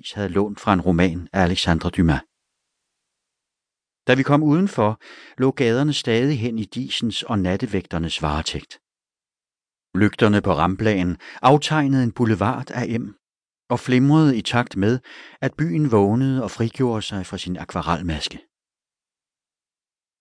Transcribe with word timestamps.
avis 0.00 0.12
havde 0.12 0.28
lånt 0.28 0.60
fra 0.60 0.72
en 0.72 0.80
roman 0.80 1.28
af 1.32 1.42
Alexandre 1.42 1.90
Dumas. 1.90 2.20
Da 4.06 4.14
vi 4.14 4.22
kom 4.22 4.42
udenfor, 4.42 5.00
lå 5.38 5.50
gaderne 5.50 5.92
stadig 5.92 6.40
hen 6.40 6.58
i 6.58 6.64
disens 6.64 7.22
og 7.22 7.38
nattevægternes 7.38 8.22
varetægt. 8.22 8.72
Lygterne 9.94 10.40
på 10.42 10.52
ramplanen 10.52 11.16
aftegnede 11.42 12.04
en 12.04 12.12
boulevard 12.12 12.70
af 12.70 12.84
em 12.88 13.14
og 13.70 13.80
flimrede 13.80 14.36
i 14.36 14.42
takt 14.42 14.76
med, 14.76 14.98
at 15.40 15.54
byen 15.58 15.92
vågnede 15.92 16.42
og 16.42 16.50
frigjorde 16.50 17.02
sig 17.02 17.26
fra 17.26 17.38
sin 17.38 17.56
akvarelmaske. 17.56 18.38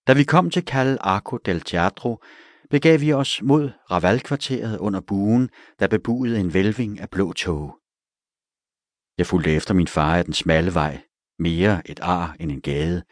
Da 0.07 0.14
vi 0.14 0.23
kom 0.23 0.50
til 0.50 0.64
Cal 0.64 0.98
Arco 1.02 1.38
del 1.38 1.61
Teatro, 1.61 2.21
begav 2.70 3.02
vi 3.02 3.14
os 3.14 3.41
mod 3.41 3.70
Ravalkvarteret 3.91 4.77
under 4.77 5.02
buen, 5.02 5.50
der 5.80 5.88
bebudede 5.88 6.39
en 6.39 6.54
velving 6.54 7.00
af 7.00 7.09
blå 7.09 7.34
tog. 7.34 7.80
Jeg 9.20 9.27
fulgte 9.27 9.51
efter 9.51 9.73
min 9.73 9.88
far 9.88 10.17
af 10.17 10.25
den 10.25 10.33
smalle 10.33 10.73
vej, 10.73 11.02
mere 11.39 11.89
et 11.89 11.99
ar 11.99 12.35
end 12.39 12.52
en 12.52 12.62
gade, 12.62 13.03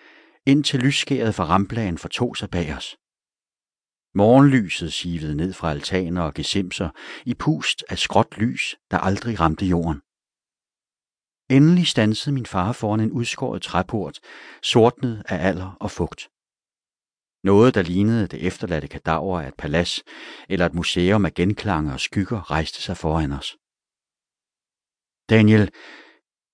indtil 0.46 0.80
lysskæret 0.80 1.36
fra 1.36 1.46
ramplagen 1.46 1.98
fortog 1.98 2.38
sig 2.38 2.50
bag 2.50 2.76
os. 2.76 2.98
Morgenlyset 4.16 4.94
sivede 4.94 5.36
ned 5.36 5.54
fra 5.54 5.72
altaner 5.72 6.22
og 6.22 6.34
gesimser 6.34 6.90
i 7.26 7.34
pust 7.34 7.84
af 7.90 7.98
skråt 7.98 8.38
lys, 8.38 8.76
der 8.92 8.98
aldrig 8.98 9.40
ramte 9.40 9.66
jorden. 9.66 10.02
Endelig 11.58 11.88
stansede 11.88 12.34
min 12.36 12.46
far 12.46 12.72
foran 12.72 13.00
en 13.00 13.12
udskåret 13.12 13.62
træport, 13.62 14.20
sortnet 14.64 15.24
af 15.30 15.48
alder 15.48 15.78
og 15.80 15.92
fugt. 15.92 16.30
Noget, 17.44 17.76
der 17.76 17.82
lignede 17.82 18.28
det 18.28 18.48
efterladte 18.48 18.88
kadaver 18.88 19.42
af 19.42 19.48
et 19.48 19.58
palads 19.58 20.04
eller 20.50 20.66
et 20.66 20.74
museum 20.74 21.26
af 21.26 21.34
genklange 21.34 21.94
og 21.94 22.00
skygger, 22.00 22.52
rejste 22.52 22.82
sig 22.82 22.98
foran 22.98 23.32
os. 23.32 23.58
Daniel, 25.30 25.66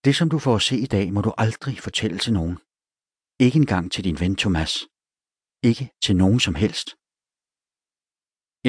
det 0.06 0.16
som 0.16 0.30
du 0.30 0.40
får 0.40 0.56
at 0.56 0.62
se 0.62 0.76
i 0.86 0.90
dag, 0.96 1.14
må 1.14 1.22
du 1.22 1.32
aldrig 1.38 1.80
fortælle 1.80 2.20
til 2.20 2.34
nogen. 2.34 2.58
Ikke 3.46 3.58
engang 3.64 3.92
til 3.92 4.04
din 4.04 4.20
ven 4.20 4.36
Thomas. 4.36 4.74
Ikke 5.70 5.86
til 6.04 6.16
nogen 6.16 6.40
som 6.40 6.56
helst. 6.56 6.88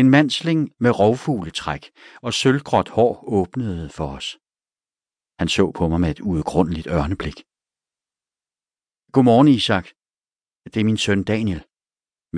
En 0.00 0.10
mandsling 0.16 0.60
med 0.80 0.90
rovfugletræk 1.00 1.84
og 2.22 2.32
sølvgråt 2.34 2.88
hår 2.88 3.24
åbnede 3.38 3.88
for 3.96 4.06
os. 4.16 4.28
Han 5.40 5.48
så 5.48 5.64
på 5.78 5.88
mig 5.88 6.00
med 6.00 6.10
et 6.10 6.20
uudgrundeligt 6.20 6.88
ørneblik. 6.96 7.38
Godmorgen, 9.14 9.48
Isak. 9.48 9.86
Det 10.72 10.80
er 10.80 10.88
min 10.90 11.02
søn 11.04 11.22
Daniel, 11.24 11.62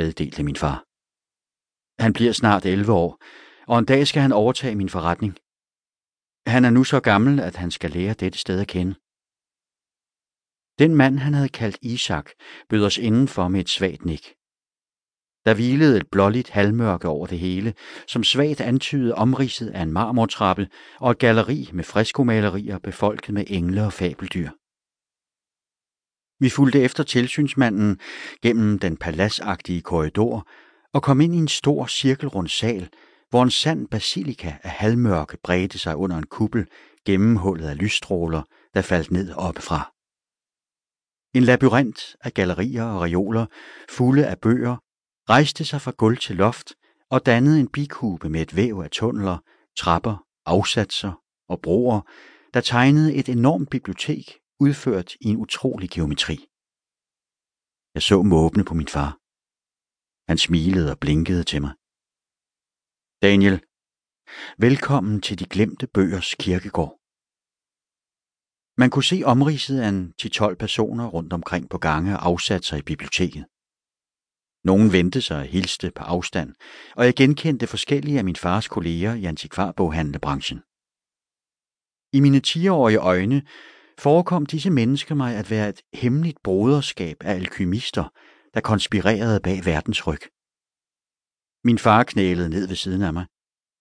meddelte 0.00 0.42
min 0.42 0.56
far. 0.56 0.78
Han 2.04 2.12
bliver 2.12 2.32
snart 2.32 2.64
11 2.66 2.92
år, 2.92 3.10
og 3.70 3.78
en 3.78 3.84
dag 3.84 4.06
skal 4.06 4.22
han 4.22 4.32
overtage 4.32 4.74
min 4.74 4.88
forretning. 4.88 5.34
Han 6.46 6.64
er 6.64 6.70
nu 6.70 6.84
så 6.84 7.00
gammel, 7.00 7.40
at 7.40 7.56
han 7.56 7.70
skal 7.70 7.90
lære 7.90 8.14
dette 8.14 8.38
sted 8.38 8.60
at 8.60 8.68
kende. 8.68 8.94
Den 10.78 10.94
mand, 10.94 11.18
han 11.18 11.34
havde 11.34 11.48
kaldt 11.48 11.78
Isak, 11.82 12.30
bød 12.68 12.84
os 12.84 12.98
indenfor 12.98 13.48
med 13.48 13.60
et 13.60 13.68
svagt 13.68 14.04
nik. 14.04 14.34
Der 15.44 15.54
hvilede 15.54 15.96
et 15.96 16.10
blåligt 16.10 16.50
halvmørke 16.50 17.08
over 17.08 17.26
det 17.26 17.38
hele, 17.38 17.74
som 18.06 18.24
svagt 18.24 18.60
antydede 18.60 19.14
omridset 19.14 19.70
af 19.70 19.82
en 19.82 19.92
marmortrappe 19.92 20.68
og 21.00 21.10
et 21.10 21.18
galleri 21.18 21.70
med 21.72 21.84
freskomalerier 21.84 22.78
befolket 22.78 23.34
med 23.34 23.44
engle 23.46 23.84
og 23.84 23.92
fabeldyr. 23.92 24.50
Vi 26.40 26.50
fulgte 26.50 26.80
efter 26.80 27.02
tilsynsmanden 27.04 28.00
gennem 28.42 28.78
den 28.78 28.96
paladsagtige 28.96 29.82
korridor 29.82 30.48
og 30.92 31.02
kom 31.02 31.20
ind 31.20 31.34
i 31.34 31.38
en 31.38 31.48
stor 31.48 31.86
cirkelrund 31.86 32.48
sal, 32.48 32.88
hvor 33.30 33.42
en 33.42 33.50
sand 33.50 33.88
basilika 33.88 34.52
af 34.62 34.70
halvmørke 34.70 35.36
bredte 35.42 35.78
sig 35.78 35.96
under 35.96 36.16
en 36.16 36.26
kuppel 36.26 36.66
gennemhullet 37.04 37.68
af 37.68 37.78
lysstråler, 37.78 38.42
der 38.74 38.82
faldt 38.82 39.10
ned 39.10 39.32
oppefra. 39.32 39.92
En 41.34 41.42
labyrint 41.42 42.16
af 42.20 42.34
gallerier 42.34 42.84
og 42.84 43.02
reoler, 43.02 43.46
fulde 43.90 44.26
af 44.26 44.40
bøger, 44.40 44.76
rejste 45.30 45.64
sig 45.64 45.80
fra 45.80 45.90
gulv 45.90 46.18
til 46.18 46.36
loft 46.36 46.74
og 47.10 47.26
dannede 47.26 47.60
en 47.60 47.68
bikube 47.68 48.28
med 48.28 48.42
et 48.42 48.56
væv 48.56 48.80
af 48.84 48.90
tunneler, 48.90 49.38
trapper, 49.78 50.24
afsatser 50.46 51.12
og 51.48 51.60
broer, 51.62 52.00
der 52.54 52.60
tegnede 52.60 53.14
et 53.14 53.28
enormt 53.28 53.70
bibliotek 53.70 54.38
udført 54.60 55.14
i 55.20 55.26
en 55.28 55.36
utrolig 55.36 55.90
geometri. 55.90 56.36
Jeg 57.94 58.02
så 58.02 58.22
måbne 58.22 58.64
på 58.64 58.74
min 58.74 58.88
far. 58.88 59.18
Han 60.30 60.38
smilede 60.38 60.90
og 60.90 60.98
blinkede 60.98 61.44
til 61.44 61.60
mig. 61.60 61.74
Daniel, 63.22 63.60
velkommen 64.58 65.20
til 65.20 65.38
de 65.38 65.44
glemte 65.44 65.86
bøgers 65.86 66.34
kirkegård. 66.34 66.98
Man 68.78 68.90
kunne 68.90 69.04
se 69.04 69.22
omridset 69.24 69.80
af 69.80 69.88
en 69.88 70.12
10-12 70.22 70.54
personer 70.54 71.06
rundt 71.06 71.32
omkring 71.32 71.70
på 71.70 71.78
gange 71.78 72.16
og 72.16 72.26
afsat 72.26 72.64
sig 72.64 72.78
i 72.78 72.82
biblioteket. 72.82 73.44
Nogen 74.64 74.92
vendte 74.92 75.20
sig 75.20 75.38
og 75.38 75.44
hilste 75.44 75.90
på 75.90 76.02
afstand, 76.02 76.54
og 76.96 77.04
jeg 77.04 77.14
genkendte 77.14 77.66
forskellige 77.66 78.18
af 78.18 78.24
min 78.24 78.36
fars 78.36 78.68
kolleger 78.68 79.14
i 79.14 79.24
antikvarboghandlebranchen. 79.24 80.60
I 82.12 82.20
mine 82.20 82.40
10-årige 82.46 82.98
øjne 82.98 83.42
forekom 83.98 84.46
disse 84.46 84.70
mennesker 84.70 85.14
mig 85.14 85.36
at 85.36 85.50
være 85.50 85.68
et 85.68 85.82
hemmeligt 85.94 86.38
broderskab 86.42 87.16
af 87.20 87.34
alkymister, 87.34 88.04
der 88.54 88.60
konspirerede 88.60 89.40
bag 89.40 89.64
verdens 89.64 90.06
ryg. 90.06 90.20
Min 91.68 91.78
far 91.78 92.04
knælede 92.04 92.48
ned 92.48 92.68
ved 92.68 92.76
siden 92.76 93.02
af 93.02 93.12
mig, 93.12 93.26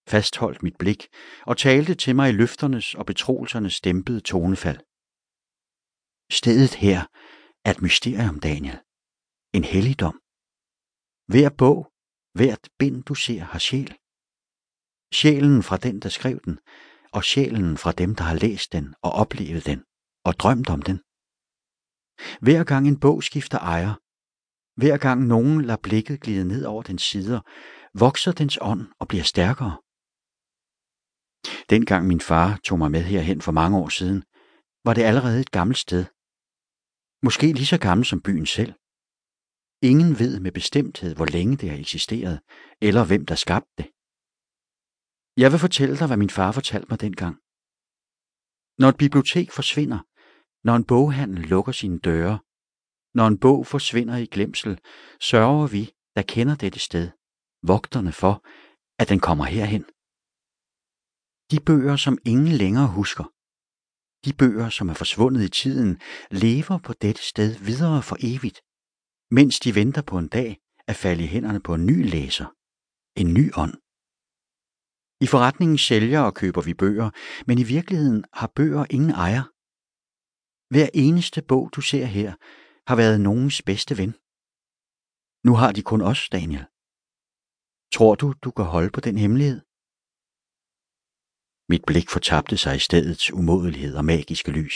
fastholdt 0.08 0.64
mit 0.64 0.78
blik 0.80 1.02
og 1.50 1.58
talte 1.58 1.96
til 1.96 2.16
mig 2.16 2.30
i 2.30 2.38
løfternes 2.42 2.96
og 2.96 3.06
betroelsernes 3.06 3.74
stempede 3.74 4.22
tonefald. 4.32 4.80
Stedet 6.40 6.74
her 6.86 7.00
er 7.66 7.72
et 7.72 7.82
mysterium, 7.82 8.40
Daniel. 8.40 8.80
En 9.58 9.64
helligdom. 9.64 10.18
Hver 11.32 11.50
bog, 11.58 11.80
hvert 12.38 12.64
bind 12.80 13.04
du 13.04 13.16
ser, 13.16 13.42
har 13.52 13.60
sjæl. 13.60 13.92
Sjælen 15.20 15.64
fra 15.64 15.78
den, 15.78 16.00
der 16.00 16.10
skrev 16.10 16.40
den, 16.46 16.60
og 17.12 17.24
sjælen 17.24 17.78
fra 17.78 17.92
dem, 17.92 18.16
der 18.16 18.24
har 18.24 18.36
læst 18.46 18.74
den 18.76 18.96
og 19.02 19.12
oplevet 19.12 19.66
den 19.66 19.80
og 20.28 20.34
drømt 20.42 20.70
om 20.76 20.82
den. 20.82 20.98
Hver 22.46 22.64
gang 22.64 22.88
en 22.88 23.00
bog 23.00 23.24
skifter 23.24 23.60
ejer, 23.60 23.94
hver 24.82 24.98
gang 24.98 25.28
nogen 25.28 25.62
lader 25.62 25.82
blikket 25.84 26.22
glide 26.22 26.48
ned 26.48 26.66
over 26.66 26.84
dens 26.84 27.02
sider, 27.02 27.42
vokser 28.00 28.32
dens 28.32 28.58
ånd 28.62 28.84
og 29.00 29.08
bliver 29.08 29.24
stærkere. 29.24 29.76
Dengang 31.70 32.08
min 32.08 32.22
far 32.22 32.60
tog 32.66 32.78
mig 32.80 32.92
med 32.92 33.04
herhen 33.04 33.42
for 33.42 33.52
mange 33.52 33.78
år 33.78 33.90
siden, 33.90 34.24
var 34.86 34.94
det 34.94 35.04
allerede 35.10 35.40
et 35.42 35.52
gammelt 35.52 35.78
sted. 35.78 36.06
Måske 37.24 37.48
lige 37.54 37.72
så 37.74 37.78
gammelt 37.88 38.08
som 38.08 38.22
byen 38.22 38.46
selv. 38.46 38.74
Ingen 39.82 40.20
ved 40.20 40.40
med 40.40 40.52
bestemthed, 40.52 41.16
hvor 41.16 41.26
længe 41.26 41.58
det 41.58 41.70
har 41.70 41.78
eksisteret, 41.78 42.40
eller 42.82 43.04
hvem 43.06 43.26
der 43.26 43.36
skabte 43.36 43.74
det. 43.78 43.88
Jeg 45.42 45.52
vil 45.52 45.60
fortælle 45.60 45.98
dig, 46.00 46.08
hvad 46.08 46.18
min 46.18 46.36
far 46.38 46.52
fortalte 46.52 46.88
mig 46.90 47.02
dengang. 47.02 47.36
Når 48.82 48.90
et 48.90 48.98
bibliotek 48.98 49.52
forsvinder, 49.52 50.00
når 50.68 50.76
en 50.76 50.86
boghandel 50.92 51.42
lukker 51.54 51.72
sine 51.72 52.00
døre, 52.00 52.40
når 53.18 53.28
en 53.28 53.40
bog 53.40 53.68
forsvinder 53.68 54.18
i 54.18 54.26
glemsel, 54.26 54.80
sørger 55.22 55.68
vi, 55.68 55.84
der 56.16 56.22
kender 56.22 56.56
dette 56.56 56.80
sted, 56.80 57.08
vogterne 57.68 58.12
for, 58.12 58.34
at 59.02 59.10
den 59.10 59.20
kommer 59.20 59.46
herhen. 59.46 59.86
De 61.52 61.60
bøger, 61.70 61.96
som 61.96 62.18
ingen 62.26 62.54
længere 62.64 62.88
husker, 62.88 63.26
de 64.26 64.34
bøger, 64.34 64.70
som 64.70 64.90
er 64.90 64.94
forsvundet 64.94 65.44
i 65.44 65.50
tiden, 65.50 66.02
lever 66.32 66.78
på 66.78 66.94
dette 66.94 67.22
sted 67.32 67.50
videre 67.70 68.02
for 68.10 68.18
evigt, 68.20 68.60
mens 69.38 69.60
de 69.60 69.76
venter 69.76 70.02
på 70.02 70.18
en 70.18 70.28
dag 70.28 70.50
at 70.88 70.96
falde 70.96 71.24
i 71.24 71.28
hænderne 71.28 71.62
på 71.68 71.74
en 71.74 71.86
ny 71.86 72.10
læser, 72.10 72.48
en 73.22 73.34
ny 73.34 73.46
ånd. 73.64 73.76
I 75.26 75.28
forretningen 75.28 75.78
sælger 75.78 76.22
og 76.28 76.34
køber 76.42 76.62
vi 76.62 76.74
bøger, 76.74 77.10
men 77.48 77.58
i 77.60 77.64
virkeligheden 77.64 78.26
har 78.34 78.52
bøger 78.56 78.86
ingen 78.90 79.12
ejer. 79.12 79.44
Hver 80.74 80.90
eneste 80.94 81.42
bog, 81.42 81.70
du 81.76 81.82
ser 81.82 82.06
her, 82.06 82.32
har 82.90 82.96
været 82.96 83.22
nogens 83.22 83.62
bedste 83.62 83.98
ven. 83.98 84.14
Nu 85.48 85.54
har 85.62 85.72
de 85.72 85.82
kun 85.82 86.02
os, 86.02 86.30
Daniel. 86.30 86.66
Tror 87.96 88.16
du, 88.16 88.28
du 88.46 88.52
kan 88.58 88.66
holde 88.76 88.92
på 88.96 89.02
den 89.08 89.18
hemmelighed? 89.24 89.60
Mit 91.72 91.84
blik 91.90 92.08
fortabte 92.16 92.58
sig 92.64 92.76
i 92.76 92.86
stedets 92.88 93.26
umådelighed 93.40 93.94
og 94.00 94.06
magiske 94.06 94.52
lys. 94.60 94.76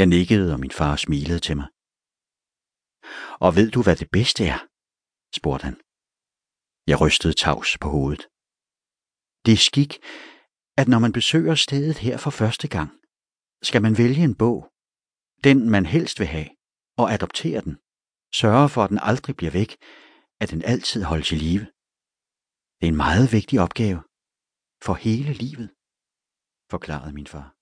Jeg 0.00 0.06
nikkede, 0.16 0.48
og 0.54 0.60
min 0.60 0.74
far 0.80 0.96
smilede 0.96 1.40
til 1.46 1.56
mig. 1.60 1.68
Og 3.44 3.50
ved 3.58 3.68
du, 3.74 3.80
hvad 3.82 3.96
det 4.02 4.08
bedste 4.16 4.42
er? 4.54 4.60
spurgte 5.38 5.64
han. 5.68 5.76
Jeg 6.90 6.96
rystede 7.02 7.34
tavs 7.42 7.70
på 7.82 7.88
hovedet. 7.94 8.22
Det 9.44 9.52
er 9.56 9.64
skik, 9.68 9.92
at 10.80 10.86
når 10.92 11.00
man 11.04 11.12
besøger 11.18 11.54
stedet 11.54 11.98
her 12.06 12.16
for 12.24 12.32
første 12.40 12.66
gang, 12.76 12.90
skal 13.68 13.82
man 13.82 13.94
vælge 14.02 14.22
en 14.30 14.36
bog, 14.42 14.60
den 15.46 15.58
man 15.74 15.84
helst 15.94 16.16
vil 16.20 16.30
have, 16.36 16.48
og 17.00 17.06
adoptere 17.14 17.60
den. 17.66 17.74
Sørge 18.40 18.68
for, 18.74 18.80
at 18.84 18.90
den 18.92 19.00
aldrig 19.10 19.34
bliver 19.36 19.54
væk, 19.60 19.70
at 20.42 20.50
den 20.50 20.62
altid 20.72 21.02
holdes 21.10 21.32
i 21.32 21.38
live. 21.46 21.66
Det 22.80 22.86
er 22.88 22.92
en 22.92 22.96
meget 22.96 23.32
vigtig 23.32 23.60
opgave. 23.60 24.00
For 24.84 24.94
hele 24.94 25.32
livet, 25.32 25.68
forklarede 26.70 27.12
min 27.12 27.26
far. 27.26 27.59